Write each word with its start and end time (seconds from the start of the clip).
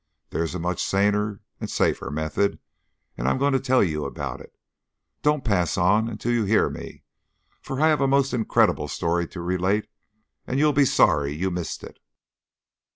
There 0.31 0.41
is 0.41 0.55
a 0.55 0.59
much 0.59 0.81
saner, 0.83 1.41
safer 1.63 2.09
method, 2.09 2.57
and 3.15 3.27
I'm 3.27 3.37
going 3.37 3.53
to 3.53 3.59
tell 3.59 3.83
you 3.83 4.05
about 4.05 4.41
it. 4.41 4.51
Don't 5.21 5.45
pass 5.45 5.77
on 5.77 6.07
until 6.09 6.31
you 6.31 6.43
hear 6.43 6.71
me, 6.71 7.03
for 7.61 7.79
I 7.79 7.89
have 7.89 8.01
a 8.01 8.07
most 8.07 8.33
incredible 8.33 8.87
story 8.87 9.27
to 9.27 9.41
relate, 9.41 9.85
and 10.47 10.57
you'll 10.57 10.73
be 10.73 10.85
sorry 10.85 11.33
you 11.33 11.51
missed 11.51 11.83
it." 11.83 11.99